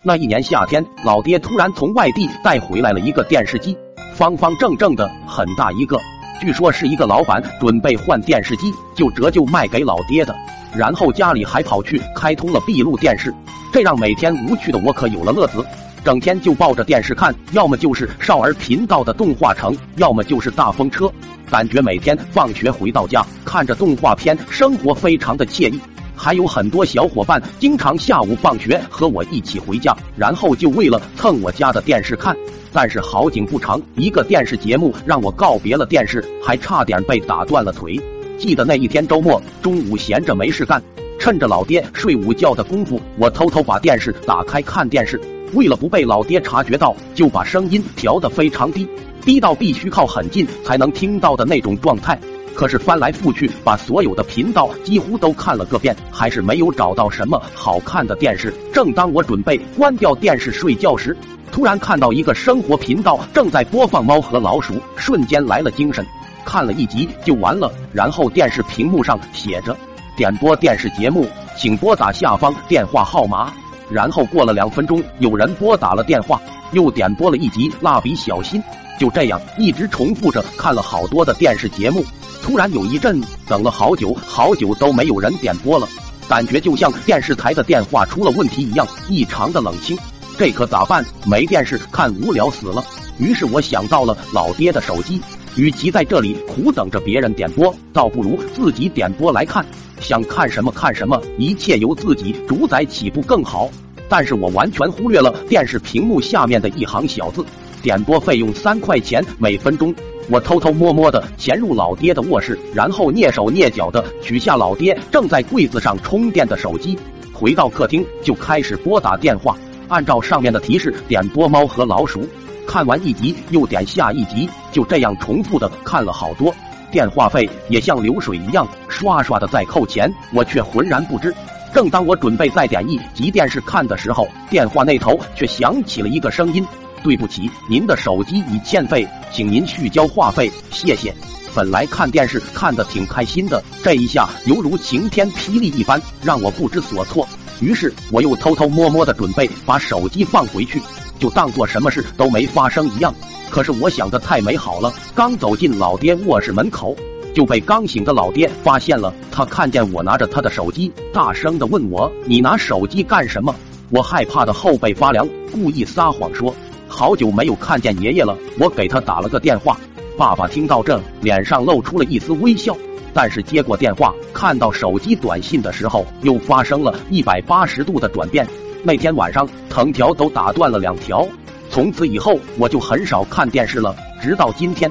[0.00, 3.76] 那一年夏天，老爹突然从外地带回来了一个电视机，
[4.14, 5.98] 方方正正的，很大一个。
[6.40, 10.32] 据说是一个老板准备换电视机，就折旧卖给老爹的。
[10.72, 13.34] 然后家里还跑去开通了闭路电视，
[13.72, 15.66] 这让每天无趣的我可有了乐子，
[16.04, 21.10] 整天就抱着电视看，要么就是少儿频道的动画城，要么就是大风车。
[21.50, 25.80] 感觉每天放学回到家，看着动画片，生活非常的惬意。
[26.18, 32.36] 还有很多小伙伴经常下午放学和我一起回家，然后就为了蹭我家的电视看。
[32.72, 37.98] 但是好景不长，一个电视节目让我告别了电视，还差点被打断了腿。
[38.36, 40.82] 记得那一天周末中午闲着没事干，
[41.18, 45.20] 趁着老爹睡午觉的功夫，我偷偷把电视打开看电视。
[45.54, 48.86] 为了不被老爹察觉到，就把声音调得非常低，
[49.24, 52.18] 低到必须靠很近才能听到的那种状态。
[52.54, 58.52] 可是翻来覆去，把所有的频道几乎都看了个遍，还是没有找到什么好看的电视。
[58.72, 61.16] 正当我准备关掉电视睡觉时，
[61.52, 66.04] 突然看到一个生活频道正在播放《猫和老鼠》，瞬间来了精神，
[66.44, 67.72] 看了一集就完了。
[67.92, 69.76] 然后电视屏幕上写着
[70.16, 73.52] “点播电视节目，请拨打下方电话号码”。
[73.90, 76.40] 然后过了两分钟，有人拨打了电话，
[76.72, 78.60] 又点播了一集《蜡笔小新》。
[79.00, 82.04] 就这样一直重复着看了好多的电视节目。
[82.42, 85.86] 突然有一阵等了好久好久都没有人点播了，
[86.28, 89.96] 感觉就像电视台的电话出了问题一样，异常的冷清。
[90.38, 91.04] 这可咋办？
[91.26, 92.82] 没电视看无聊死了。
[93.18, 95.20] 于是我想到了老爹的手机，
[95.56, 99.66] 与其在这里苦等着别人点播，倒不如自己点播来看。
[100.00, 103.68] 想看什么看什么，一切由自己主宰，岂不更好？
[104.08, 107.44] 但是我完全忽略了电视屏幕下面的一行小字：
[107.82, 109.94] 点播费用三块钱每分钟。
[110.30, 116.98] 我偷偷摸摸的潜入老爹的卧室，然后蹑手蹑脚的取下老爹正在柜子上充电的手机，
[117.32, 119.56] 回到客厅就开始拨打电话，
[119.88, 122.20] 按照上面的提示点播《猫和老鼠》，
[122.66, 126.54] 看完一集又点下一集，就这样重复的看了好多，
[126.92, 131.34] 电话费也像流水一样刷刷的在扣钱，我却浑然不知。
[131.72, 136.62] 正当我准备再点一集电视看的时候，电话那头却响起了一个声音。
[137.02, 141.14] 对不起，您的手机已欠费，请您续交话费，谢谢。
[141.54, 147.26] 本来看电视看的挺开心的，这一下犹如晴天霹雳一般，让我不知所措。
[147.60, 150.80] 于是我又偷偷摸摸的准备把手机放回去，
[151.18, 153.12] 就当做什么事都没发生一样。
[153.50, 156.94] 可是我想的太美好了，刚走进老爹卧室门口，
[157.34, 159.12] 就被刚醒的老爹发现了。
[159.32, 163.54] 他看见我拿着他的手机，大声的问我：“你拿手机干什么？”
[163.90, 166.54] 我害怕的后背发凉，故意撒谎说。
[166.98, 169.78] 好久没有看见爷爷了，我给他打了个电话。
[170.16, 172.76] 爸爸听到这，脸上露出了一丝微笑。
[173.14, 178.44] 但是接过电话，看到手机短信的时候，又发生了一百八十度的转变。
[178.82, 181.24] 那天晚上，藤条都打断了两条。
[181.70, 184.90] 从此以后，我就很少看电视了，直到今天。